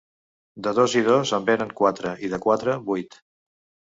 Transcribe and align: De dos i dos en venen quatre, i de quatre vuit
De 0.67 0.71
dos 0.77 0.95
i 1.01 1.03
dos 1.07 1.33
en 1.37 1.45
venen 1.49 1.73
quatre, 1.81 2.13
i 2.29 2.31
de 2.31 2.39
quatre 2.47 2.75
vuit 2.89 3.19